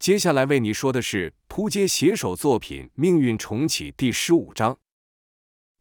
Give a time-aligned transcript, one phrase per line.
[0.00, 4.78] 接下来为你说的是扑街写手作品《命运重启》第十五章。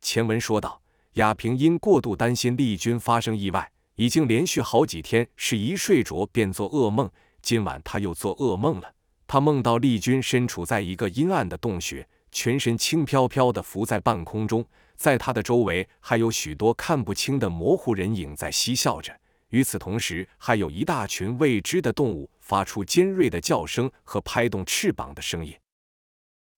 [0.02, 0.82] 前文说到，
[1.14, 7.10] 亚平因过度担心丽君发生意外，已经连续好几天是一睡着便做噩梦。
[7.42, 8.94] 今晚他又做噩梦了，
[9.26, 14.66] 他梦到丽君身处在一个阴暗的洞穴，全身轻飘飘的浮在半空中，
[14.98, 19.19] 在他的周围还有许多看不清的模糊人影在嬉笑着。
[19.50, 25.54] 与此同时，还有一大群未知的动物发出尖锐的叫声和拍动翅膀的声音。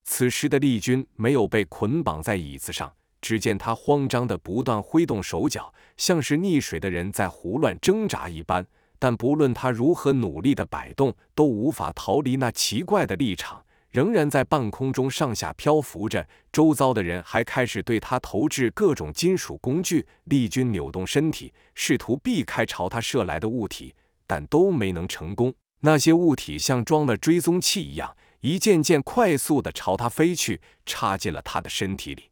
[0.03, 2.91] 此时的丽君没有被捆绑在椅子上，
[3.21, 8.65] 只见她慌张的不断挥动手脚，像是溺水的人在胡乱挣扎一般。
[8.99, 13.65] 但不论她如何努力的摆动，都无法逃离那奇怪的立场。
[13.91, 20.07] 仍然在半空中上下漂浮着，周遭的人还开始对他投掷各种金属工具。
[20.23, 23.93] 丽君扭动身体，试图避开朝他射来的物体，
[24.25, 25.53] 但都没能成功。
[25.81, 32.29] 那些物体像装了追踪器一样，一件件快速的朝他飞去，插进了他的身体里。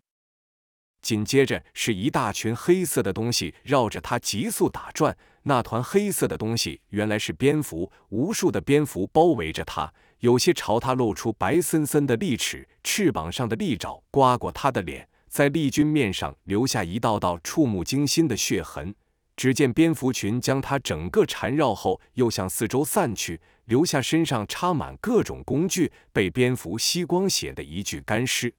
[1.01, 5.17] 紧接着是一大群黑色的东西绕着他急速打转。
[5.43, 9.91] 那团黑色的东西原来是蝙蝠，无数的蝙蝠包围着他。
[10.19, 18.93] 有些朝他露出白森森的利齿，翅膀上的利爪刮过他的脸，在丽君面上留下一道道触目惊心的血痕。
[19.37, 28.53] 只见蝙蝠群将他整个缠绕后，又向四周散去，留下身上插满各种工具，被蝙蝠吸光血的一具干尸。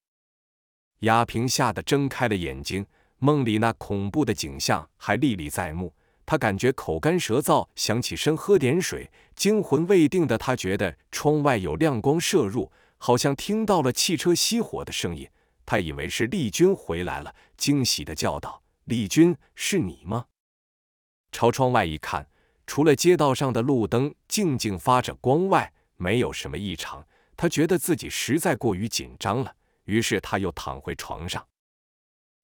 [1.00, 2.86] 亚平吓得睁开了眼睛，
[3.19, 5.92] 梦里那恐怖的景象还历历在目。
[6.31, 9.11] 他感觉口干舌燥，想起身喝点水。
[9.34, 15.28] 惊魂未定的他觉得窗外有亮光射入，好像听到了汽车熄火的声音。
[15.67, 20.27] 他以为是丽君回来了，惊喜的叫道：“丽君，是你吗？”
[21.33, 22.28] 朝窗外一看，
[22.65, 27.05] 除了街道上的路灯静静发着光外，没有什么异常。
[27.37, 29.53] 他觉得自己实在过于紧张了，
[29.87, 31.44] 于是他又躺回床上。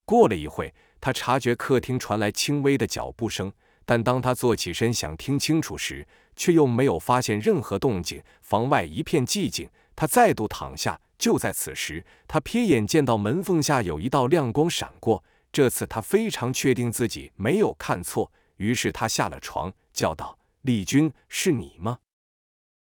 [0.05, 3.53] 过了一会，他察觉客厅传来轻微的脚步声。
[3.86, 8.22] 但当他坐起身想听清楚时，却又没有发现任何动静。
[8.42, 9.66] 房外一片寂静。
[9.94, 11.00] 他再度躺下。
[11.16, 15.24] 就在此时，他瞥眼见到门缝下有一道亮光闪过。
[15.50, 22.00] 这次他非常确定自己没有看错，于是他下了床，叫道：“丽君，是你吗？”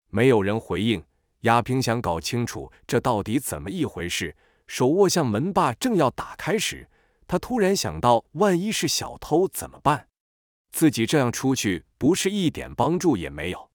[0.09, 1.03] 没有人回应。
[1.41, 4.33] 亚平想搞清楚这到底怎么一回事，
[4.67, 6.87] 手握向门把，正要打开时，
[7.27, 10.07] 他突然想到：万一是小偷怎么办？
[10.73, 13.69] 自己这样出去，不是一点帮助也没有。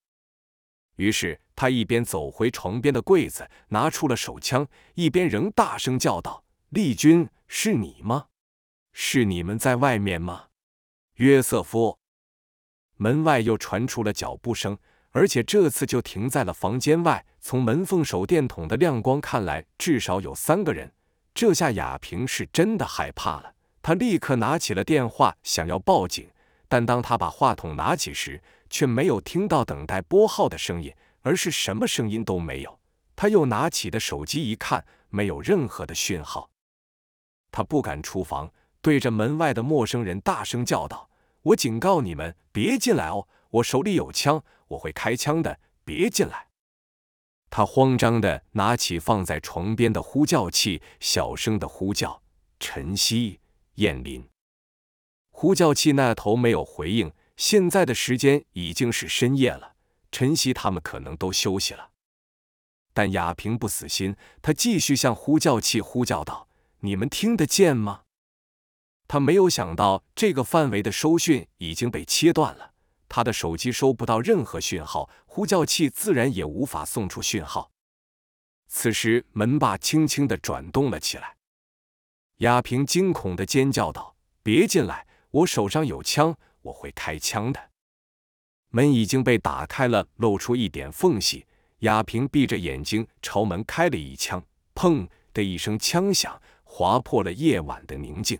[0.97, 8.27] 于是他一边走回床边的柜子，拿出了手枪，一边仍大声叫道：“丽君，是你吗？
[8.93, 10.47] 是你们在外面吗？”
[11.15, 11.99] 约瑟夫。
[12.97, 14.77] 门外又传出了脚步声，
[15.11, 17.25] 而且这次就停在了房间外。
[17.41, 20.93] 从门缝手电筒的亮光看来，至少有三个人。
[21.33, 26.29] 这下亚平是真的害怕了，他立刻拿起了电话，想要报警。
[26.69, 32.79] 但当他把话筒拿起时，却没有听到等待拨号的声音，而是什么声音都没有。
[33.17, 36.51] 他又拿起的手机一看，没有任何的讯号。
[37.51, 41.11] 他不敢出房，对着门外的陌生人大声叫道
[41.43, 43.27] ：“我警告你们，别进来哦！
[43.51, 46.49] 我手里有枪，我会开枪的，别进来！”
[47.51, 52.23] 他慌张的拿起放在床边的呼叫器，小声的呼叫
[52.61, 53.41] ：“晨曦，
[53.77, 54.29] 燕林。”
[55.41, 57.13] 呼叫器那头没有回应。
[57.37, 59.77] 现在的时间已经是深夜了，
[60.11, 61.91] 晨曦他们可能都休息了。
[62.93, 66.49] 但亚平不死心，他继续向呼叫器呼叫道
[66.83, 68.01] ：“你们听得见吗？”
[69.07, 72.73] 他没有想到这个范围的收讯已经被切断了，
[73.09, 77.71] 他的手机收不到任何讯号，呼叫器自然也无法送出讯号。
[78.67, 81.37] 此时门把轻轻的转动了起来，
[82.39, 87.71] 亚平惊恐的尖叫道：“别进来！”我手上有枪，我会开枪的。
[88.71, 91.47] 门已经被打开了，露出一点缝隙。
[91.81, 94.45] 亚平闭着眼睛朝门开了一枪，
[94.75, 98.39] 砰的一声枪响，划破了夜晚的宁静。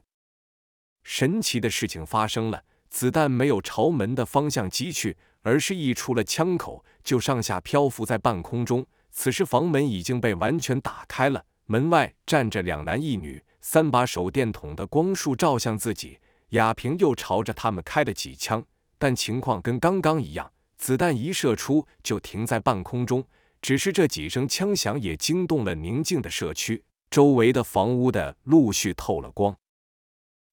[1.05, 8.85] 神奇的事情发生了，子弹没有朝门的方向击去，而是溢出了枪口，就上下漂浮在半空中。
[9.11, 16.19] 此时房门已经被完全打开了，门外站着两男一女，三把手电筒的光束照向自己。
[16.51, 18.65] 亚平又朝着他们开了几枪，
[18.99, 23.27] 但情况跟刚刚一样，子弹一射出就停在半空中。
[23.61, 29.57] 只是这几声枪响也惊动了宁静的社区，周围的房屋的陆续透了光。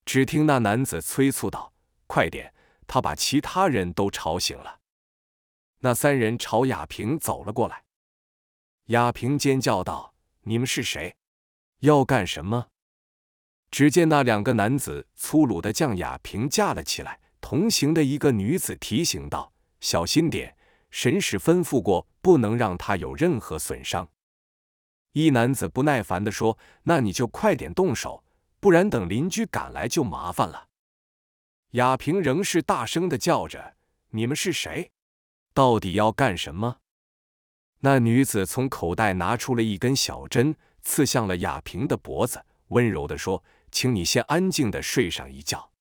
[0.06, 1.74] 只听那男子催促道
[2.07, 2.53] ：“快点！”
[2.88, 4.80] 他把其他人都吵醒了。
[5.80, 7.83] 那三人朝亚平走了过来。
[8.86, 11.15] 亚平尖叫道：“你们是谁？
[11.80, 12.68] 要干什么？”
[13.75, 17.19] 只见那两个男子粗鲁的将雅萍架了起来。
[17.42, 19.51] 同行的一个女子提醒道
[19.81, 20.56] ：“小心点，
[20.92, 24.07] 神使吩咐过，不能让她有任何损伤。”
[25.12, 28.24] 一男子不耐烦地说：“那你就快点动手，
[28.62, 30.69] 不然等邻居赶来就麻烦了。”
[31.71, 33.75] 雅萍仍是大声的叫着
[34.12, 34.89] ：“你们是谁？
[35.54, 36.78] 到底要干什么？”
[37.83, 43.44] 那女子从口袋拿出了一根小针，刺向了雅萍的脖子，温柔地说
[43.75, 45.74] ：“请你先安静的睡上一觉。”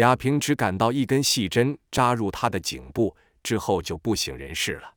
[0.00, 4.94] 亚平只感到一根细针扎入他的颈部，之后就不省人事了。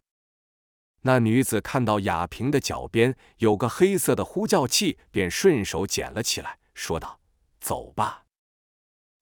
[1.01, 7.19] 那女子看到亚平的脚边有个黑色的呼叫器，便顺手捡了起来，说道
[7.60, 8.24] ：“走吧。”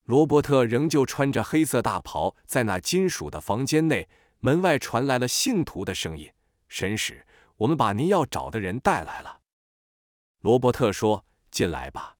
[0.06, 4.08] 罗伯特仍旧穿着黑色大袍，在那金属的房间内，
[4.40, 6.32] 门外传来了信徒的声音。
[6.68, 7.26] 神使，
[7.58, 9.42] 我们把您要找的人带来了。
[10.42, 12.17] 罗伯特说：“进来吧。”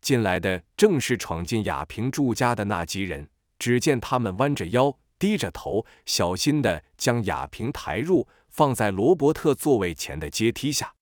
[0.00, 3.28] 进来的正是闯进亚平住家的那几人。
[3.58, 10.94] 只见他们弯着腰，低着头，小心的将亚平抬入，放在罗伯特座位前的阶梯下。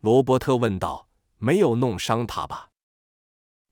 [0.00, 1.08] 罗伯特问道
[1.38, 2.70] ：“没有弄伤他吧？”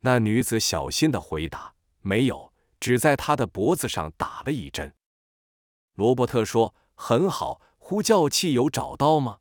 [0.00, 4.94] 那女子小心的回答：“没有，只在他的脖子上打了一针。”
[5.94, 7.60] 罗伯特说：“很好。”
[7.90, 9.38] 呼叫器有找到吗？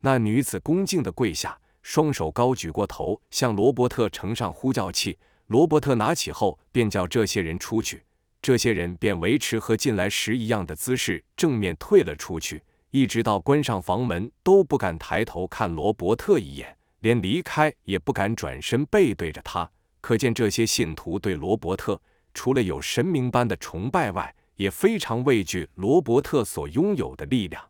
[0.00, 5.16] 那女子恭敬的跪下，双手高举过头，向罗伯特呈上呼叫器。
[5.46, 8.04] 罗伯特拿起后，便叫这些人出去。
[8.42, 19.70] 这些人便维持和进来时一样的姿势，正面退了出去，一直到关上房门，都不敢抬头看罗伯特一眼，连离开也不敢转身背对着他。
[20.02, 21.98] 可见这些信徒对罗伯特，
[22.34, 27.64] 除了有神明般的崇拜外，也非常畏惧罗伯特所拥有的力量。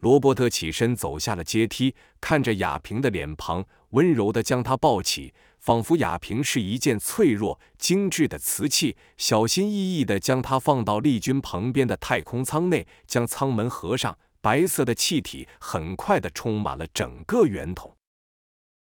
[0.00, 14.18] 罗伯特起身走下了阶梯，看着亚平的脸庞，温柔地将她抱起，仿佛亚平是一件脆弱精致的瓷器，小心翼翼地将她放到丽君旁边的太空舱内，将舱门合上。
[14.40, 17.96] 白色的气体很快地充满了整个圆筒。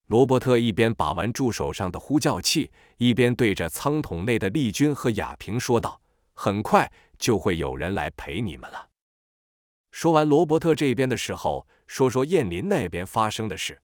[0.08, 6.00] 罗伯特一边把玩助手上的呼叫器，一边对着舱筒内的丽君和亚平说道。
[6.32, 6.90] 很快
[7.20, 8.88] 就会有人来陪你们了。
[9.94, 13.80] 说完罗伯特这边的时候，说说燕林那边发生的事。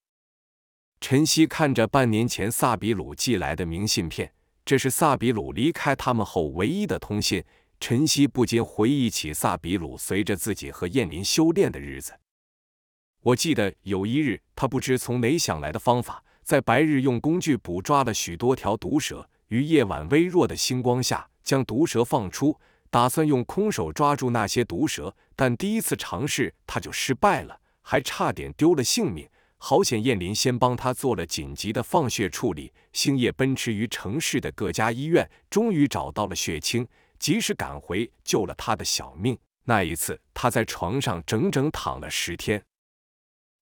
[1.01, 4.33] 晨曦看着半年前萨比鲁寄来的明信片，
[4.65, 7.45] 这是萨比鲁离开他们后唯一的通信。
[7.79, 12.13] 晨曦不禁回忆起萨比鲁随着自己和燕林修炼的日子。
[13.21, 21.29] 我记得有一日，他不知从哪想来的方法，在白日用工具捕抓了许多条毒蛇，于夜晚微弱的星光下。
[21.43, 22.61] 将毒蛇放出，
[22.91, 29.29] 打算用空手抓住那些毒蛇，但第一次尝试他就失败了，还差点丢了性命。
[29.63, 36.89] 好险，燕林先帮他做了紧急的放血处理，星夜奔驰于城市的各家医院，终于找到了血清，
[37.19, 39.39] 及时赶回救了他的小命。
[39.65, 42.65] 那一次，他在床上整整躺了十天。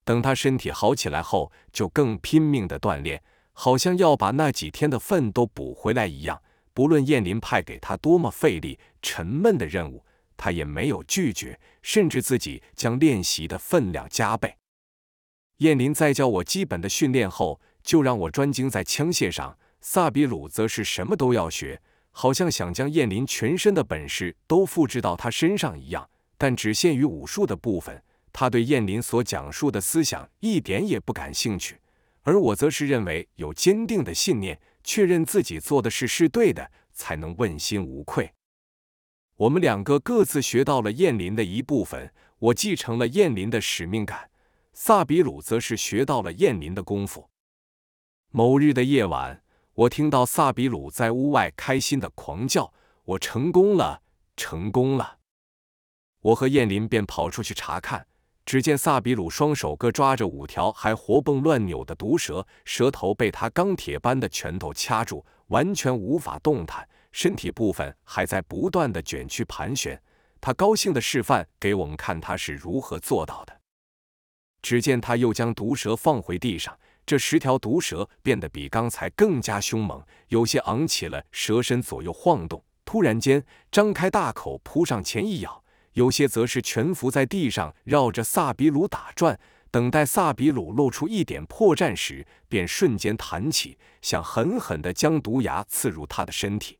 [0.04, 3.22] 等他身体好起来后，就更拼命的锻炼，
[3.52, 6.40] 好像要把那几天的粪都补回来一样。
[6.78, 10.04] 不论燕林派给他多么费力、沉闷的任务，
[10.36, 14.56] 他也没有拒绝，甚至自己将练习的分量加倍。
[15.56, 19.58] 燕林在教我基本的训练后，就让我专精在枪械上。
[19.80, 21.82] 萨比鲁则是什么都要学，
[22.12, 28.00] 好像想将燕林全身的本事都复制到他身上一样，但只限于武术的部分。
[28.32, 31.80] 他对燕林所讲述的思想一点也不感兴趣，
[32.22, 34.60] 而我则是认为有坚定的信念。
[34.82, 38.32] 确认自己做的事是对的，才能问心无愧。
[39.36, 44.30] 我们两个各自学到了燕林的一部分，我继承了燕林的使命感，
[44.72, 47.30] 萨比鲁则是学到了燕林的功夫。
[48.30, 49.44] 某日的夜晚，
[49.74, 52.74] 我听到萨比鲁在屋外开心的狂叫
[53.06, 54.02] ：“我成功了，
[54.36, 55.18] 成功了！”
[56.20, 58.07] 我和燕林便跑出去查看。
[58.48, 70.00] 只见萨比鲁双手各抓着五条还活蹦乱扭的毒蛇，蛇头被他钢铁般的拳头掐住，完全无法动弹，身体部分还在不断的卷曲盘旋。
[70.40, 73.54] 他高兴的示范给我们看他是如何做到的。
[74.62, 76.74] 只见他又将毒蛇放回地上，
[77.04, 85.62] 这十条毒蛇变得比刚才更加凶猛，有些昂起了蛇身左右晃动，突然间张开大口扑上前一咬。
[85.98, 89.36] 有些则是蜷伏在地上，绕着萨比鲁打转，
[89.68, 96.78] 等待萨比鲁露出一点破绽时，便瞬间弹起，想狠狠地将毒牙刺入他的身体。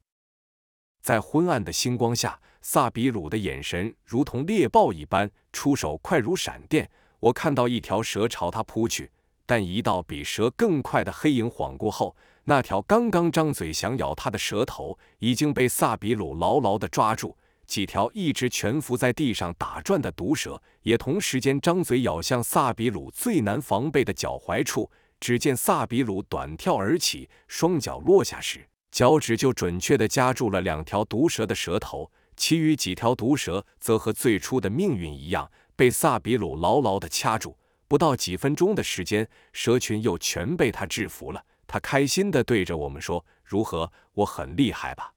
[1.02, 6.88] 在昏暗的星光下，萨比鲁的眼神如同猎豹一般，出手快如闪电。
[7.18, 9.10] 我看到一条蛇朝他扑去，
[9.44, 17.36] 但一道比蛇更快的黑影晃过后，那条刚刚张嘴想咬他的蛇头已经被萨比鲁牢牢地抓住。
[17.68, 24.90] 几条一直蜷伏在地上打转的毒蛇也同时间张嘴咬向萨比鲁最难防备的脚踝处。
[25.20, 32.10] 只见萨比鲁短跳而起，双脚落下时，脚趾就准确地夹住了两条毒蛇的蛇头。
[32.36, 37.58] 其余几条毒蛇则和最初的命运一样，被萨比鲁牢牢地掐住。
[37.88, 41.44] 不到几分钟的时间，蛇群又全被他制服了。
[41.66, 43.92] 他开心地对着我们说：“如何？
[44.14, 45.12] 我很厉害吧？”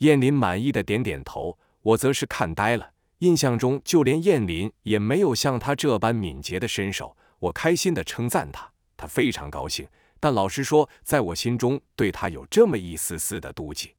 [0.00, 2.92] 燕林满意的点点头，我则是看呆了。
[3.18, 7.16] 印象中，就连燕林也没有像他这般敏捷的身手。
[7.38, 9.86] 我开心的称赞他，他非常高兴。
[10.18, 13.94] 但老实说，在我心中对他有这么一丝丝的妒忌。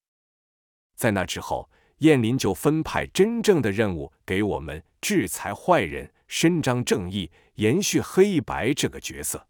[0.96, 9.48] 在那之后，燕林就分派真正的任务给我们：制裁坏人、伸张正义、延续黑白这个角色。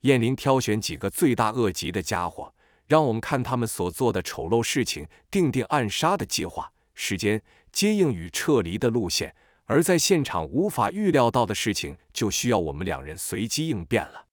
[0.00, 2.54] 燕林挑选几个罪大恶极的家伙。
[2.92, 9.34] 让我们看他们所做的丑陋事情，定定暗杀的计划、时间、接应与撤离的路线。
[9.64, 14.26] 而在现场无法预料到的事情，就需要我们两人随机应变了。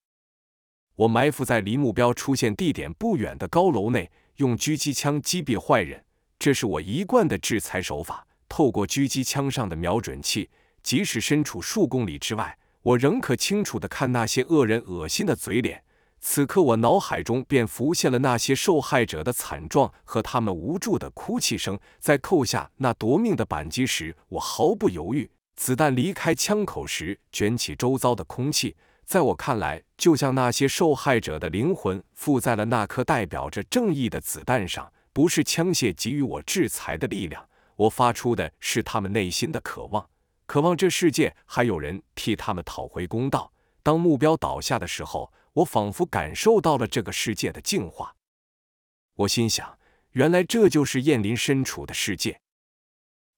[0.97, 6.03] 我埋伏在离目标出现地点不远的高楼内，用狙击枪击毙坏人，
[6.37, 8.27] 这是我一贯的制裁手法。
[8.49, 10.49] 透过狙击枪上的瞄准器，
[10.83, 15.85] 即使身处数公里之外，我仍可清楚地看那些恶人恶心的嘴脸。
[16.21, 21.79] 此刻，我脑海中便浮现了那些受害者的惨状和他们无助的哭泣声。
[21.99, 25.31] 在扣下那夺命的扳机时，我毫不犹豫。
[25.55, 34.91] 子弹离开枪口时，卷起周遭的空气，在我看来，就像那些受害者的灵魂附在了那颗代表着正义的子弹上。
[35.13, 37.47] 不是枪械给予我制裁的力量，
[37.77, 40.05] 我发出的是他们内心的渴望，
[40.45, 43.51] 渴望这世界还有人替他们讨回公道。
[43.81, 45.31] 当目标倒下的时候。
[45.59, 48.15] 我仿佛感受到了这个世界的净化。
[49.15, 49.77] 我心想，
[50.11, 52.39] 原来这就是燕林身处的世界。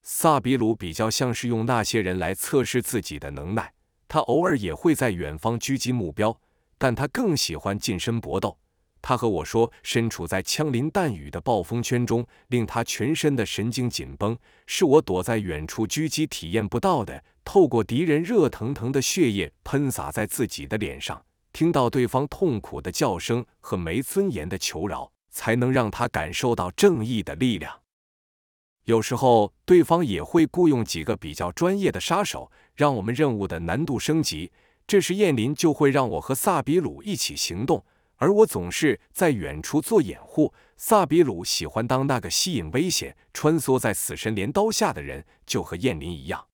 [0.02, 3.72] 萨比鲁比较像是用那些人来测试自己的能耐。
[4.08, 6.38] 他偶尔也会在远方狙击目标，
[6.76, 8.58] 但他更喜欢近身搏斗。
[9.00, 17.24] 他和我说，身处在枪林弹雨的暴风圈中，令他全身的神经紧绷，是我躲在远处狙击体验不到的。
[17.44, 21.24] 透过敌人热腾腾的血液喷洒在自己的脸上。
[21.52, 27.80] 听到对方痛苦的叫声和没尊严的求饶，才能让他感受到正义的力量。
[28.84, 34.50] 有时候，对方也会雇佣几个比较专业的杀手，让我们任务的难度升级。
[34.86, 37.84] 这时，燕林就会让我和萨比鲁一起行动，
[38.16, 40.52] 而我总是在远处做掩护。
[40.76, 46.46] 萨比鲁喜欢当那个吸引危险、穿梭在死神镰刀下的人，就和燕林一样。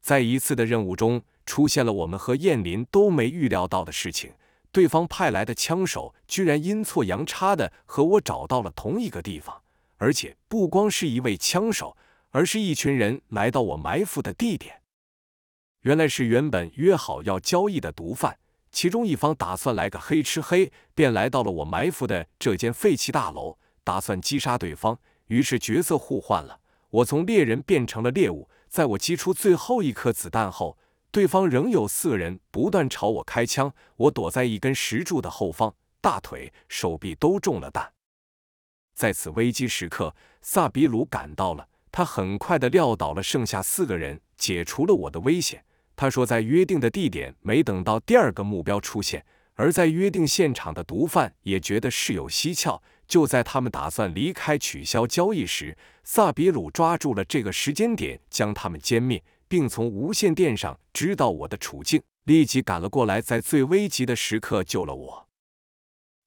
[0.00, 1.22] 在一次的任务中。
[1.46, 4.32] 出现了我们和燕林都没预料到的事情，
[4.72, 9.62] 对方派来的枪手居然阴错阳差的和我找到了同一个地方，
[9.98, 11.96] 而且不光是一位枪手，
[12.30, 14.80] 而是一群人来到我埋伏的地点。
[15.82, 18.38] 原来是原本约好要交易的毒贩，
[18.72, 24.98] 其中一方打算来个黑吃黑，便来到了我埋伏的这间废弃大楼，打算击杀对方。
[25.26, 26.60] 于是角色互换了，
[26.90, 28.48] 我从猎人变成了猎物。
[28.68, 30.78] 在我击出最后一颗子弹后。
[31.14, 37.92] 对方仍有四个人不断朝我开枪，我躲在一根石柱的后方，大腿、手臂都中了弹。
[38.96, 45.64] 在此危机时刻，萨比鲁赶到了，他很快的撂倒了剩下四个人，解除了我的危险。
[45.94, 52.82] 他说，在约定的地点，没等到第二个目标出现，而在约定现场的毒贩也觉得事有蹊跷。
[53.06, 59.22] 就在他们打算离开取消交易时，萨比鲁抓住了这个时间点，将他们歼灭。
[59.48, 65.28] 并从无线电上知道我的处境，立即赶了过来，在最危急的时刻救了我。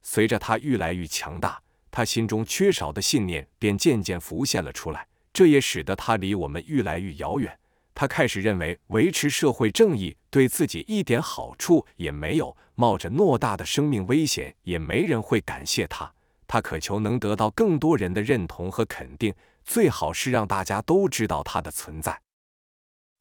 [0.01, 7.59] 随着他愈来愈强大，他心中缺少的信念便渐渐浮现了出来，这也使得他离我们愈来愈遥远。
[7.93, 16.13] 他开始认为维持社会正义对自己一点好处也没有，冒着偌大的生命危险也没人会感谢他。
[16.45, 19.33] 他渴求能得到更多人的认同和肯定，
[19.65, 22.21] 最好是让大家都知道他的存在。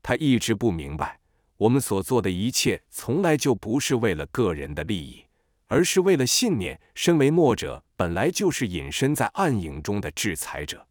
[0.06, 1.18] 他一直不明白，
[1.56, 5.24] 我们所做的一切从来就不是为了个人的利益，
[5.66, 6.80] 而是为了信念。
[6.94, 10.86] 身为墨者，本来就是隐身在暗影中的制裁者。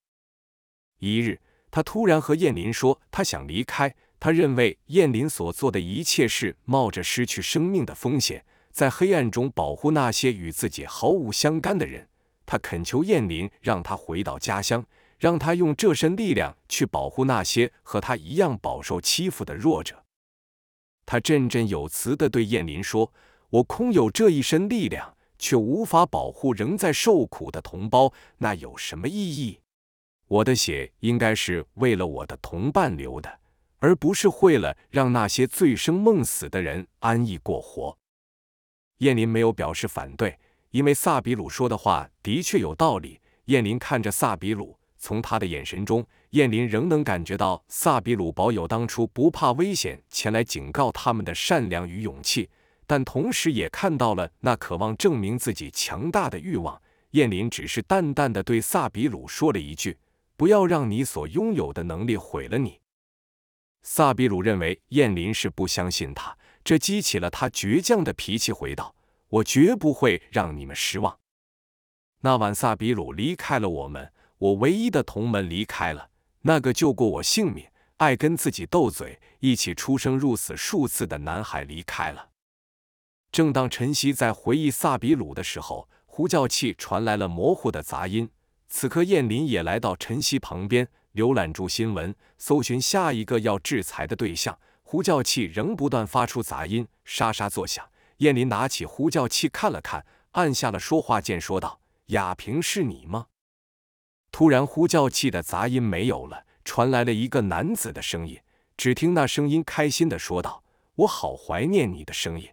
[0.99, 1.39] 一日，
[1.71, 3.95] 他突然和燕林说，他想离开。
[4.19, 12.05] 他认为燕林所做的一切是冒着失去生命的风险，在黑暗中保护那些与自己毫无相干的人。
[12.45, 14.85] 他恳求燕林让他回到家乡，
[15.17, 20.03] 让他用这身力量去保护那些和他一样饱受欺负的弱者。
[21.05, 23.13] 他振振有词地对燕林说
[23.49, 29.59] ：“我空有这一身力量，却无法保护仍在受苦的同胞，那有什么意义？
[30.27, 33.39] 我的血应该是为了我的同伴流的，
[33.77, 37.97] 而不是为了让那些醉生梦死的人安逸过活。”
[38.99, 40.39] 燕林没有表示反对。
[40.71, 52.49] 因为萨比鲁说的话的确有道理，燕林看着萨比鲁，从他的眼神中，燕林仍能感觉到萨比鲁保有当初不怕危险前来警告他们的善良与勇气，
[52.87, 56.81] 但同时也看到了那渴望证明自己强大的欲望。
[57.11, 59.95] 燕林只是淡淡的对萨比鲁说了一句
[60.35, 62.79] ：“不要让你所拥有的能力毁了你。”
[63.83, 68.95] 萨比鲁认为燕林是不相信他，这激起了他倔强的脾气，回道。
[69.29, 71.19] 我绝不会让你们失望。
[72.21, 76.09] 那晚，萨比鲁离开了我们，我唯一的同门离开了，
[76.41, 77.65] 那个救过我性命、
[77.97, 82.29] 爱跟自己斗嘴、一起出生入死数次的男孩离开了。
[83.31, 88.29] 正当晨曦在回忆萨比鲁的时候，呼叫器传来了模糊的杂音。
[88.67, 94.57] 此刻，燕林也来到晨曦旁边，浏览住新闻，搜寻下一个要制裁的对象。
[94.83, 97.85] 呼叫器仍不断发出杂音，沙沙作响。
[98.17, 103.27] 燕林拿起呼叫器看了看，按下了说话键，说道：“雅萍，是你吗？”
[104.37, 108.37] 突然，呼叫器的杂音没有了，传来了一个男子的声音。
[108.75, 110.61] 只听那声音开心的说道
[110.95, 112.49] ：“我好怀念你的声音。”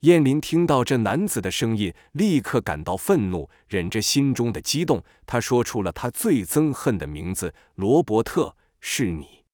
[0.00, 9.44] 燕林听到这男子的声音，立刻感到愤怒，忍着心中的激动，他说出了他最憎恨的名字：“罗伯特，是你，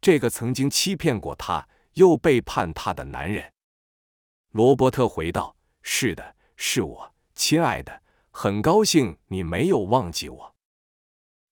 [0.00, 3.52] 这个曾经欺骗过他又背叛他的男人。”
[4.50, 8.02] 罗伯特回道：“是的，是我，亲爱的，
[8.36, 10.54] 很高兴你没有忘记我。”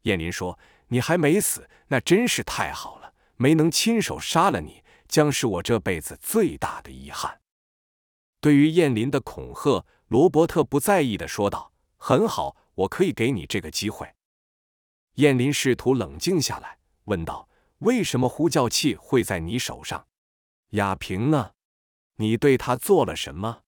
[0.03, 0.59] 燕林说
[0.89, 3.15] ：“你还没死，那真是太好了。
[3.37, 7.41] 没能亲手杀了你，将是我这辈子最大的遗憾。”
[8.41, 14.13] 对于燕林的恐吓，罗伯特不在意的说道：“很好，我可以给你这个机会。”
[15.17, 20.09] 燕林试图冷静下来，问道：“为什么呼叫器会在你手上？
[20.71, 21.53] 雅萍呢？”
[22.17, 23.63] 你对他做了什么？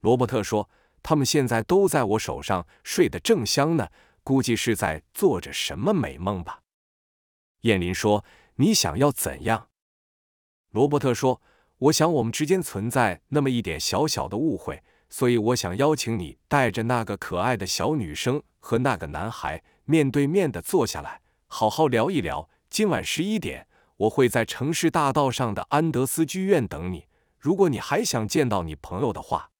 [0.00, 0.68] 罗伯特说
[1.08, 3.88] ：“他们现在都在我手上，睡得正香呢，
[4.22, 6.60] 估计是在做着什么美梦吧。”
[7.64, 9.68] 燕林说：“你想要怎样？”
[10.68, 11.40] 罗伯特说
[11.88, 22.50] ：“我想我们之间存在那么一点小小的误会，所以我想邀请你带着那个可爱的小女生和那个男孩面对面的坐下来，好好聊一聊。
[22.68, 23.66] 今晚十一点，
[23.96, 27.06] 我会在城市大道上的安德斯剧院等你。”
[27.40, 29.52] 如果你还想见到你朋友的话，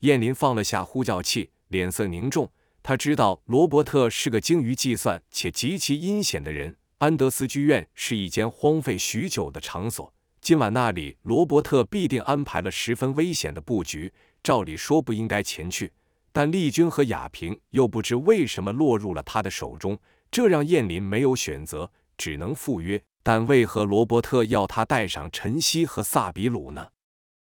[0.00, 2.50] 燕林放了下呼叫器，脸色凝重。
[2.82, 6.76] 他知道罗伯特是个精于计算且极其阴险的人。
[6.98, 14.12] 安德斯剧院是一间荒废许久的场所，今晚那里罗伯特必定安排了十分危险的布局。
[14.42, 15.92] 照理说不应该前去，
[16.32, 19.98] 但丽君和雅萍又不知为什么落入了他的手中，
[20.30, 23.02] 这让燕林没有选择，只能赴约。
[23.24, 26.86] 但为何罗伯特要他带上晨曦和萨比鲁呢？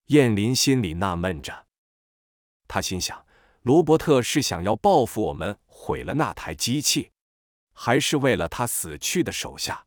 [0.08, 1.67] 燕林心里纳闷着。
[2.68, 3.26] 他心想：
[3.62, 7.12] 罗伯特是想要报复我们毁了那台机器，
[7.74, 9.86] 还是为了他死去的手下？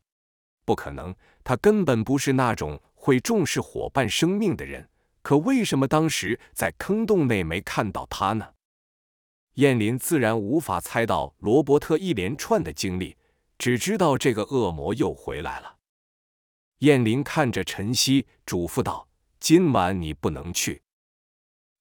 [0.65, 4.87] 不可能，他根本不是那种会重视伙伴生命的人。
[5.23, 8.53] 可为什么当时在坑洞内没看到他呢？
[9.55, 13.17] 燕林自然无法猜到罗伯特一连串的经历，
[13.57, 15.77] 只知道这个恶魔又回来了。
[16.79, 19.07] 燕林看着晨曦，嘱咐道
[19.39, 20.81] ：“今晚你不能去。”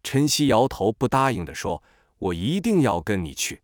[0.02, 1.82] 陈曦摇头不答应的说
[2.18, 3.62] ：“我一定要跟你去。”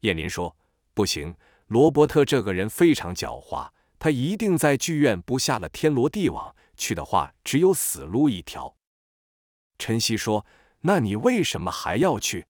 [0.00, 0.56] 燕林说
[0.94, 1.34] ：“不行，
[1.66, 8.76] 罗伯特这个人非常狡猾，他一定在剧院布下了天罗地网，去的话只有死路一条。”
[9.78, 10.44] 陈曦说
[10.82, 12.46] ：“那你为什么还要去？”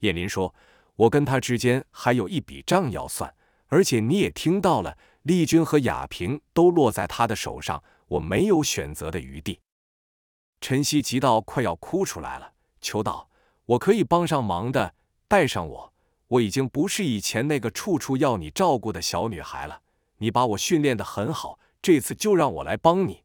[0.00, 0.54] 燕林说
[0.96, 3.34] ：“我跟他之间还有一笔账要算，
[3.66, 9.60] 而且你也听到了。”丽君和雅萍都落在他的手上，我没有选择的余地。
[10.60, 13.28] 晨曦急到快要哭出来了，求道
[13.66, 14.94] ：“我可以帮上忙的，
[15.26, 15.92] 带上我。
[16.28, 19.82] 我已经不是以前那个处处要你照顾的小女孩了。
[20.18, 23.24] 你把我训练的很好，这次就让我来帮你。”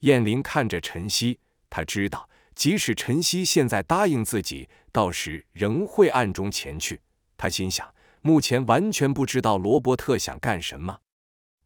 [0.00, 1.38] 燕林看着晨曦，
[1.70, 7.00] 他知道，即使晨曦现在答应自己，到时仍会暗中前去。
[7.36, 7.94] 他心想。
[8.26, 11.00] 目前完全不知道罗伯特想干什么，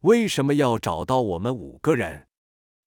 [0.01, 2.27] 为什么要找到我们五个人？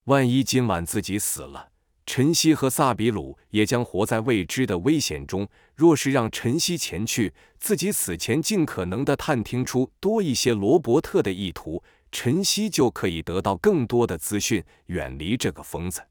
[0.03, 1.71] 万一今晚自己死了，
[2.05, 5.47] 晨曦和萨比鲁也将活在未知的危险中。
[5.75, 16.03] 若是让晨曦前去，自己死前尽可能的探听出多一些罗伯特的意图，晨曦就可以得到更多的资讯，远离这个疯子。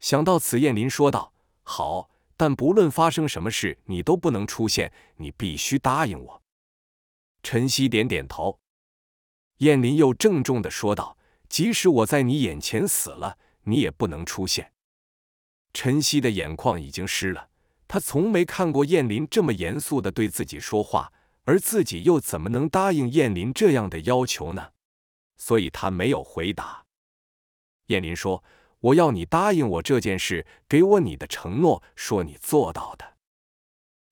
[0.00, 1.32] 想到此，燕林说道
[1.64, 6.42] ：“好，但不论发生什么事，你都不能出现，你必须答应我。”
[7.42, 8.58] 晨曦点点头。
[9.58, 11.16] 燕林又郑重的说道
[11.48, 14.70] ：“即使我在你眼前死了，你也不能出现。”
[15.74, 17.50] 陈曦的眼眶已经湿了，
[17.86, 21.12] 他从没看过燕林这么严肃的对自己说话，
[21.44, 24.70] 而自己又怎么能答应燕林这样的要求呢？
[25.36, 26.84] 所以他没有回答。
[27.88, 28.42] 燕林说
[28.80, 33.16] ：“我要你答应我这件事，给我你的承诺，说你做到的。”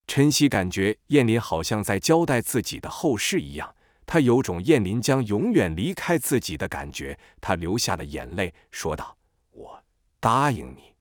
[0.09, 9.17] 陈曦感觉燕林好像在交代自己的后事一样，他有种燕林将永远离开自己的感觉，他流下了眼泪，说道
[9.53, 9.83] ：“我
[10.19, 10.92] 答应你。”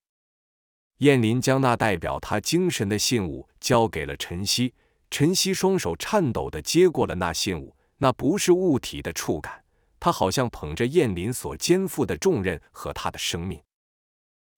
[1.01, 4.75] 燕林将那代表他精神的信物交给了陈曦，
[5.09, 9.63] 陈曦双手颤抖地接过了那信物，那不是物体的触感，
[9.99, 13.59] 他好像捧着燕林所肩负的重任和他的生命。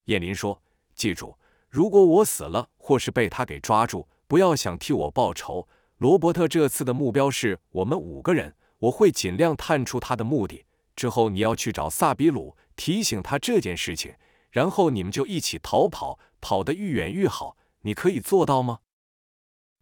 [0.06, 0.62] 燕林说
[0.96, 1.38] ：“记住，
[1.70, 5.66] 如果我死了，或是被他给抓住，不要想替我报仇。
[6.00, 10.66] 罗伯特这次的目标是我们五个人，我会尽量探出他的目的。
[10.94, 14.14] 之后你要去找萨比鲁，提醒他这件事情，
[14.52, 18.80] 然后你们就一起逃跑。”跑得愈远愈好，你可以做到吗？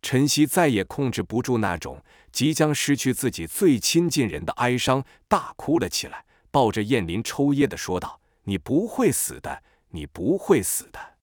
[0.04, 11.18] 陈曦再也控制不住那种即将失去自己最亲近人的哀伤，大哭了起来，抱着燕林抽噎的说道：“你不会死的，你不会死的。”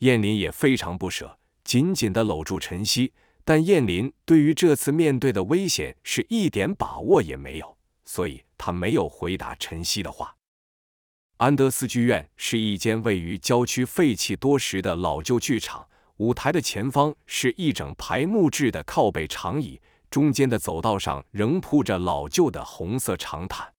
[0.00, 3.12] 燕林也非常不舍，紧紧的搂住陈曦，
[3.44, 7.76] 但燕林对于这次面对的危险是一点把握也没有，
[8.06, 10.36] 所以他没有回答陈曦的话。
[11.40, 15.88] 安德斯剧院是一间位于郊区废弃多时的老旧剧场。
[16.18, 23.72] 舞台的前方是一整排木质的靠背长椅，中间的走道上仍铺着老旧的红色长毯。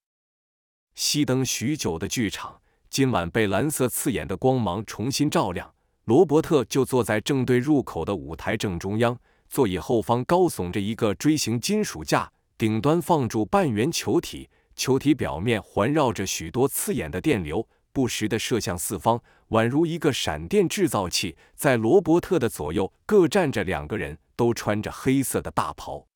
[0.95, 5.71] 熄灯许久的剧场，今晚被蓝色刺眼的光芒重新照亮。
[6.06, 9.15] 罗伯特就坐在正对入口的舞台正中央，
[9.47, 14.50] 座椅后方高耸着一个锥形金属架，顶端放住半圆球体。
[14.82, 21.38] 球体表面环绕着许多刺眼的电流，不时地射向四方，宛如一个闪电制造器。
[21.54, 26.08] 在罗伯特的左右各站着两个人，都穿着黑色的大袍。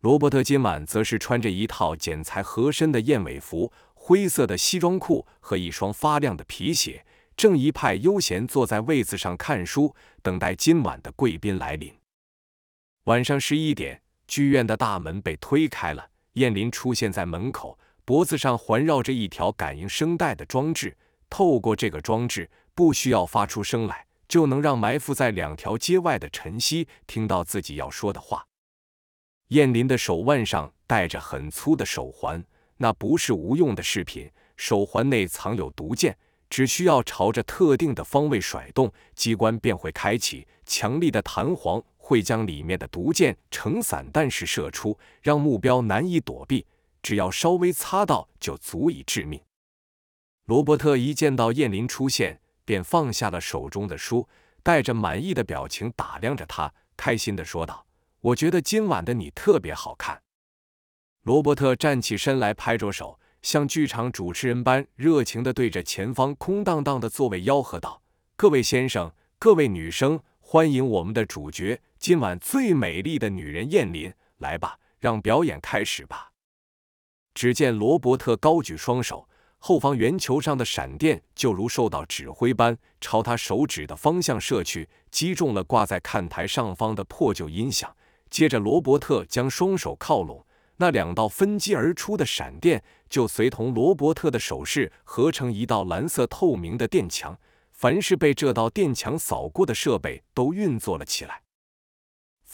[0.00, 7.04] 罗伯特今晚则是穿着一套剪裁合身的燕尾服、灰色的西装裤和一双发亮的皮鞋，
[7.36, 11.92] 正一派悠闲坐在位子上看书，等待今晚的贵宾来临。
[13.04, 16.12] 晚上十一点，剧院的大门被推开了。
[16.36, 20.96] 燕林出现在门口，脖子上环绕着一条感应声带的装置。
[21.30, 28.46] 透过这个装置，不需要发出声来，就能让埋伏在两条街外的陈曦听到自己要说的话。
[29.48, 32.44] 燕林的手腕上戴着很粗的手环，
[32.76, 34.30] 那不是无用的饰品。
[34.56, 36.16] 手环内藏有毒箭，
[36.50, 40.46] 只需要朝着特定的方位甩动，机关便会开启。
[40.66, 41.82] 强力的弹簧。
[42.06, 46.64] 会将里面的毒箭呈散弹式射出，让目标难以躲避。
[47.02, 49.40] 只要稍微擦到，就足以致命。
[50.44, 54.28] 罗伯特一见到燕林出现，便放下了手中的书，
[54.62, 57.84] 带着满意的表情打量着他，开心的说道
[58.22, 60.22] ：“我觉得今晚的你特别好看。”
[61.26, 68.00] 罗伯特站起身来，拍着手，像剧场主持人般热情的对着前方空荡荡的座位吆喝道
[68.36, 76.32] ：“各位先生，各位女生，欢迎我们的主角！”今晚最美丽的女人燕林，来吧，让表演开始吧。
[77.34, 79.28] 只见罗伯特高举双手，
[79.58, 87.94] 后方圆球上的闪电就如受到指挥般朝他手指的方向射去，击中了挂在看台上方的破旧音响。
[88.30, 97.38] 接着，罗伯特将双手靠拢，那两道分击而出的闪电就随同罗伯特的手势合成一道蓝色透明的电墙。
[97.72, 101.42] 凡是被这道电墙扫过的设备都运作了起来。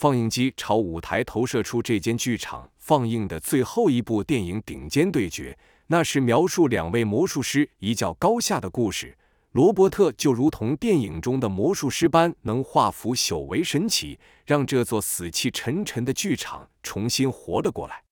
[0.03, 5.53] 放映机朝舞台投射出这间剧场放映的最后一部电影《顶尖对决》，
[5.87, 9.17] 那是描述两位魔术师一较高下的故事。
[9.53, 18.03] 罗伯特就如同电影中的魔术师般，能化腐朽为神奇，让这座死气沉沉的剧场重新活了过来。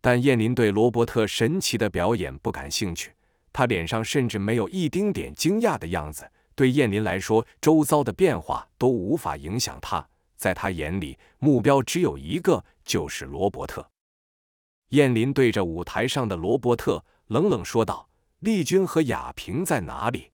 [0.00, 3.12] 但燕林对罗伯特神奇的表演不感兴趣，
[3.52, 6.28] 他脸上甚至没有一丁点惊讶的样子。
[6.56, 10.04] 对燕林来说，周遭的变化都无法影响他。
[10.38, 13.90] 在他眼里，目标只有一个，就是罗伯特。
[14.90, 18.08] 燕林对着舞台上的罗伯特冷冷说道
[18.40, 20.30] ：“丽君和雅萍在哪里？”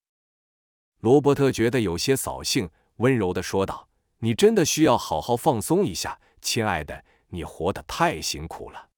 [1.01, 3.89] 罗伯特觉得有些扫兴，温柔的说道
[4.19, 8.89] ：“你真的需要好好放松一下，亲爱的，你活得太辛苦了。”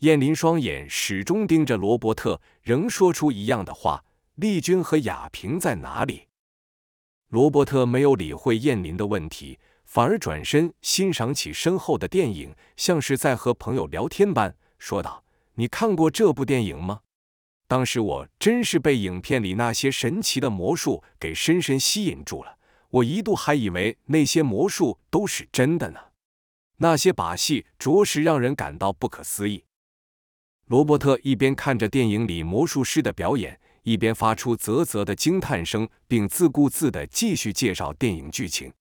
[0.00, 4.04] 燕林双眼始终盯着罗伯特，仍说出一样的话
[4.36, 6.28] ：“丽君和雅萍在哪里？”
[7.28, 9.58] 罗伯特没有理会燕林的问题，
[9.92, 15.22] 反而转身欣赏起身后的电影，像是在和朋友聊天般说道
[15.56, 17.00] ：“你看过这部电影吗？
[17.68, 22.56] 当时我真是被影片里那些神奇的魔术给深深吸引住了，
[22.88, 26.00] 我一度还以为那些魔术都是真的呢。
[26.78, 29.66] 那些把戏着实让人感到不可思议。”
[30.68, 38.72] 罗伯特一边看着电影里魔术师的表演，一边发出啧啧的惊叹声，并自顾自地继续介绍电影剧情。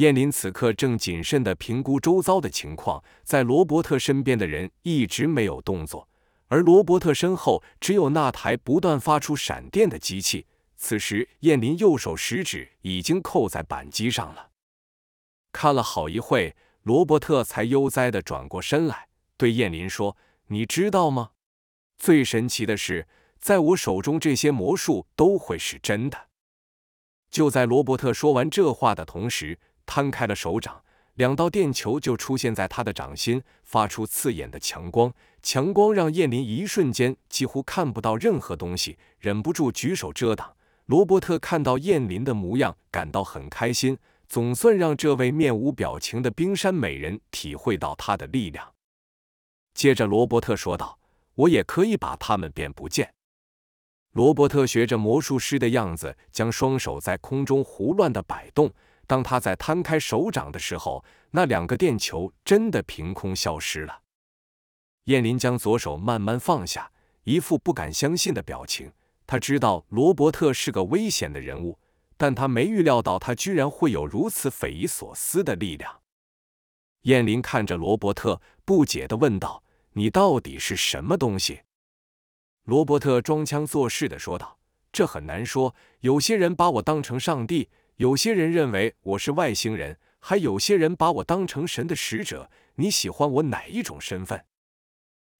[0.00, 6.08] 燕林此刻正谨慎地评估周遭的情况，在罗伯特身边的人一直没有动作，
[6.48, 10.46] 而罗伯特身后只有那台不断发出闪电的机器。
[10.78, 14.48] 此时，燕林右手食指已经扣在扳机上了。
[15.52, 20.16] 看了好一会，罗伯特才悠哉地转过身来，对燕林说。
[20.46, 21.32] 你知道吗？
[21.98, 23.06] 最神奇的是，
[23.38, 26.28] 在我手中这些魔术都会是真的。
[27.30, 30.82] 就在罗伯特说完这话的同时，摊开了手掌，
[31.14, 35.12] 两道电球就出现在他的掌心，发出刺眼的强光。
[35.42, 40.54] 强光让叶林一瞬间几乎看不到任何东西，忍不住举手遮挡。
[40.86, 43.96] 罗伯特看到燕林的模样，感到很开心，
[44.28, 48.74] 总算让这位面无表情的冰山美人体会到他的力量。
[49.72, 50.98] 接着，罗伯特说道
[51.36, 53.14] ：“我也可以把它们变不见。”
[54.12, 58.72] 罗伯特学着魔术师的样子，将双手在空中胡乱的摆动。
[59.10, 64.02] 当他在摊开手掌的时候，那两个电球真的凭空消失了。
[65.06, 66.92] 燕林将左手慢慢放下，
[67.24, 68.92] 一副不敢相信的表情。
[69.26, 71.76] 他知道罗伯特是个危险的人物，
[72.16, 76.02] 但他没预料到他居然会有如此匪夷所思的力量。
[77.00, 81.62] 燕林看着罗伯特，不解的问道：“你到底是什么东西？”
[82.62, 84.60] 罗伯特装腔作势的说道
[84.92, 85.74] ：“这很难说。
[85.98, 87.68] 有些人把我当成上帝，
[88.00, 92.50] 有些人认为我是外星人，还有些人把我当成神的使者。
[92.76, 94.46] 你喜欢我哪一种身份？”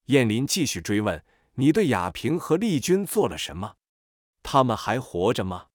[0.09, 1.25] 燕林继续追问
[1.57, 3.77] ：“你对雅萍和丽君做了什么？
[4.43, 5.69] 他们还活着吗？”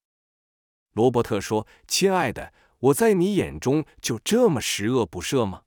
[0.93, 5.63] 罗伯特说：“亲爱的，我在你眼中就这么十恶不赦吗？”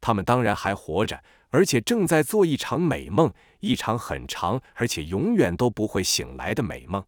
[0.00, 7.04] 他们当然还活着，而且正在做一场美梦，一场很长而且永远都不会醒来的美梦。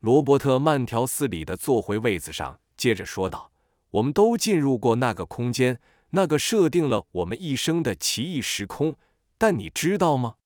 [0.00, 3.50] 罗伯特慢条斯理地坐回位子上，接着说道
[3.90, 5.80] ：“我们都进入过那个空间，
[6.10, 8.94] 那个设定了我们一生的奇异时空。
[9.36, 10.36] 但你知道吗？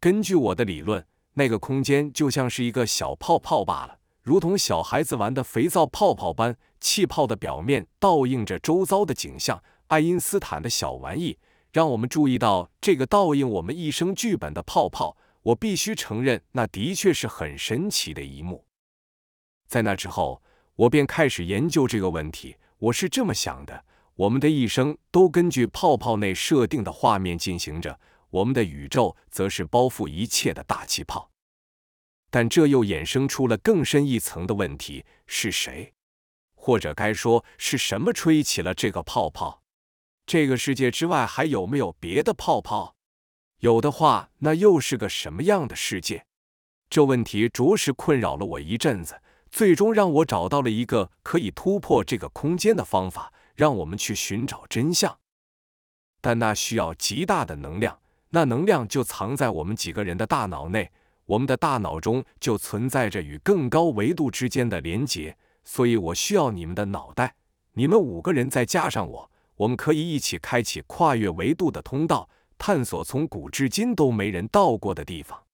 [0.00, 11.38] 根据我的理论，那个空间就像是一个小泡泡罢了，如同小孩子玩的肥皂泡泡般，气泡的表面倒映着周遭的景象。”爱因斯坦的小玩意
[11.70, 15.18] 让我们注意到这个倒映我们一生剧本的泡泡。
[15.42, 18.65] 我必须承认，那的确是很神奇的一幕。
[19.66, 20.42] 在那之后，
[20.74, 22.56] 我便开始研究这个问题。
[22.78, 27.98] 我是这么想的：我们的一生都根据泡泡内设定的画面进行着，
[28.30, 31.30] 我们的宇宙则是包覆一切的大气泡。
[32.30, 35.92] 但这又衍生出了更深一层的问题：是谁，
[36.54, 39.62] 或者该说是什么，吹起了这个泡泡？
[40.26, 42.94] 这个世界之外还有没有别的泡泡？
[43.60, 46.26] 有的话，那又是个什么样的世界？
[46.90, 49.20] 这问题着实困扰了我一阵子，
[49.56, 55.18] 最终让我找到了一个可以突破这个空间的方法，让我们去寻找真相。
[56.20, 60.92] 但那需要极大的能量，那能量就藏在我们几个人的大脑内，
[61.24, 67.36] 我们的大脑中就存在着与更高维度之间的连结，所以我需要你们的脑袋，
[67.72, 69.30] 你们五个人再加上我。
[69.54, 75.44] 我们可以一起开启跨越维度的通道，探索从古至今都没人到过的地方。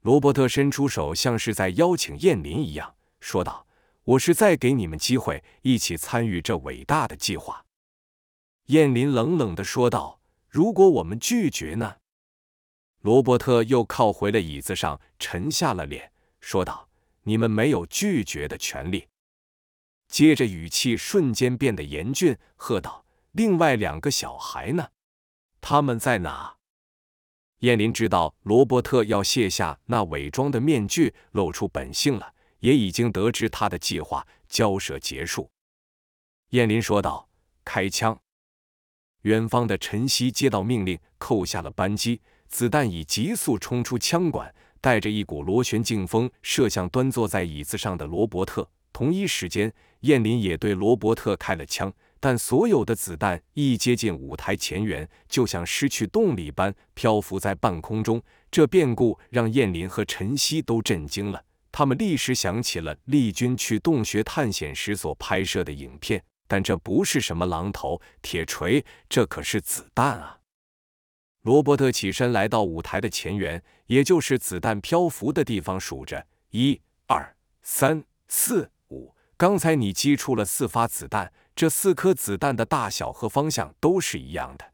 [0.00, 3.68] 罗伯特伸出手，像是在邀请燕林一样，说道
[4.02, 7.64] ：“我是在给你们机会，一起参与这伟大的计划。”
[8.66, 11.98] 燕林冷冷的说道：“如果我们拒绝呢？”
[13.00, 16.88] 罗伯特又靠回了椅子上，沉下了脸，说道
[17.22, 19.06] ：“你们没有拒绝的权利。”
[20.08, 24.88] 接着语气瞬间变得严峻，喝道：“另外两个小孩呢？
[25.60, 26.56] 他们在哪？”
[27.60, 34.26] 燕林知道罗伯特要卸下那伪装的面具，露出本性了，也已经得知他的计划。
[34.48, 35.50] 交涉结束，
[36.50, 37.28] 燕林说道
[37.64, 38.18] ：“开枪！”
[39.22, 44.52] 远方的陈曦接到命令，扣下了扳机，子弹以急速冲出枪管。
[44.82, 48.68] 带着一股螺旋劲风射向端坐在椅子上的罗伯特。
[48.92, 58.20] 同一时间，燕林也对罗伯特开了枪，但所有的子弹一接近舞台前缘，就像失去动力般漂浮在半空中。
[58.50, 70.40] 这变故让燕林和陈曦都震惊了，他们立时想起了丽军去洞穴探险时所拍摄的影片，但这不是什么榔头、铁锤，这可是子弹啊！
[71.40, 79.14] 罗伯特起身来到舞台的前缘，也就是子弹漂浮的地方，数着：一、二、三、四五。
[79.36, 84.72] 刚才你击出了四发子弹，这四颗子弹的大小和方向都是一样的。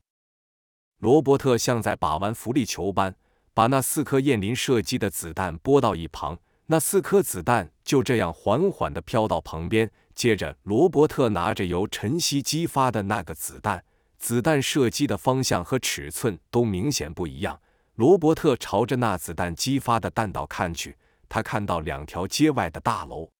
[0.98, 3.14] 罗伯特像在把玩浮力球般，
[3.54, 6.38] 把那四颗燕林射击的子弹拨到一旁，
[6.70, 9.90] 那四颗子弹就这样缓缓地飘到旁边。
[10.14, 13.82] 接着，罗伯特拿着由晨曦激发的那个子弹，
[14.18, 17.58] 子弹射击的方向和尺寸都明显不一样。
[17.94, 20.94] 罗伯特朝着那子弹激发的弹道看去，
[21.26, 23.30] 他看到两条街外的大楼。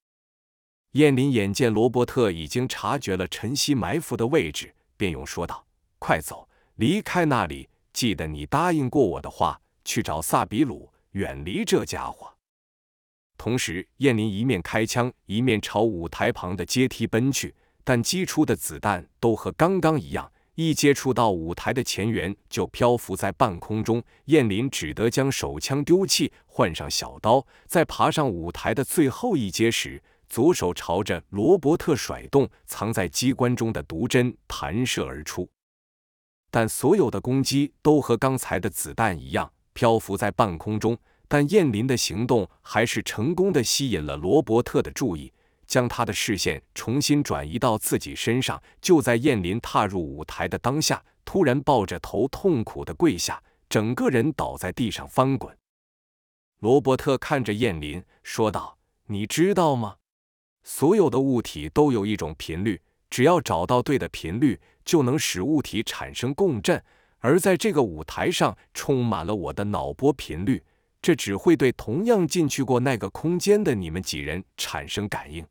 [0.93, 5.67] 燕林眼见罗伯特已经察觉了晨曦埋伏的位置，便用说道
[6.01, 7.69] ：“快走，离开那里！
[7.93, 12.33] 记得你答应过我的话，去找萨比鲁，远离这家伙。”
[13.39, 17.55] 同时，燕林一面开枪，一面朝舞台旁的阶梯奔去。
[17.85, 24.03] 但击出的子弹都和刚刚一样，一接触到舞台的前缘就漂浮在半空中。
[24.27, 30.03] 燕林只得将手枪丢弃，换上小刀，在爬上舞台的最后一阶时。
[30.29, 35.49] 左手朝着罗伯特甩动，藏在机关中的毒针弹射而出，
[36.51, 40.99] 但所有的攻击都和刚才的子弹一样漂浮在半空中。
[41.29, 45.31] 但燕林的行动还是成功的吸引了罗伯特的注意，
[45.67, 48.61] 将他的视线重新转移到自己身上。
[48.81, 55.55] 就在燕林踏入舞台的当下，突然抱着头痛苦的跪下，整个人倒在地上翻滚。
[56.61, 59.97] 罗伯特看着燕林说道：“你知道吗？”
[60.65, 66.83] 所有的物体都有一种频率，只要找到对的频率，就能使物体产生共振。
[67.21, 70.63] 而在这个舞台上，充满了我的脑波频率，
[71.01, 75.47] 这只会对同样进去过那个空间的你们几人产生感应。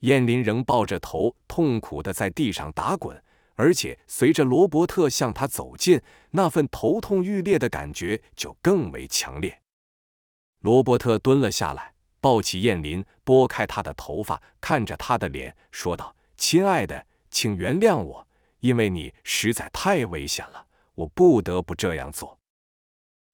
[0.00, 3.22] 燕林仍抱着头，痛苦的在地上打滚，
[3.54, 9.62] 而且随着罗伯特向他走近，那份头痛欲裂的感觉就更为强烈。
[10.60, 11.94] 罗伯特蹲了下来。
[12.18, 18.26] 抱起燕林，拨开他的头发，看着他的脸，说道：“亲爱的，请原谅我，
[18.58, 22.36] 因为你实在太危险了，我不得不这样做。”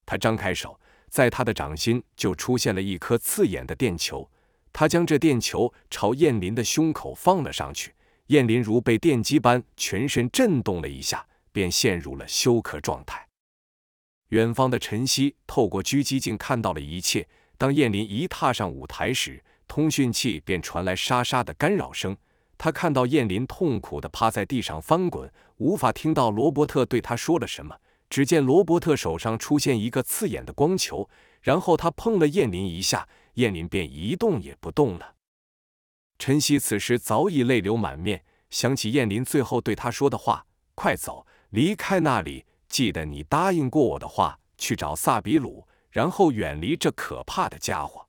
[0.04, 0.78] 他张开手，
[1.12, 4.30] 在他的掌心就出现了一颗刺眼的电球。
[4.72, 7.94] 他将这电球朝燕林的胸口放了上去，
[8.28, 13.28] 燕林如被电击般全身震动了一下，便陷入了休克状态。
[14.28, 17.28] 远方的晨曦透过狙击镜看到了一切。
[17.58, 22.16] 当燕林一踏上舞台时，通讯器便传来沙沙的干扰声。
[22.56, 27.76] 他看到燕林痛苦地趴在地上翻滚，无法听到罗伯特对他说了什么。
[28.12, 31.08] 只见罗伯特手上出现一个刺眼的光球，
[31.40, 35.14] 然后他碰了燕林一下，燕林便一动也不动了。
[36.18, 40.44] 陈曦此时早已泪流满面，想起燕林最后对他说的话
[40.76, 42.44] ：“快走，离开那里！
[42.68, 48.06] 记得你答应过我的话，去找萨比鲁。”然后远离这可怕的家伙。